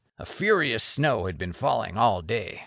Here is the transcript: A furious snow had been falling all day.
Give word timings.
A 0.17 0.25
furious 0.25 0.83
snow 0.83 1.27
had 1.27 1.37
been 1.37 1.53
falling 1.53 1.95
all 1.95 2.23
day. 2.23 2.59